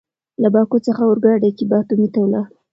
له 0.41 0.47
باکو 0.53 0.77
څخه 0.87 1.01
اورګاډي 1.05 1.51
کې 1.57 1.65
باتومي 1.71 2.07
ته 2.13 2.19
ولاړ. 2.21 2.47